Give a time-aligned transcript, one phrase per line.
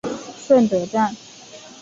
[0.39, 1.15] 顺德站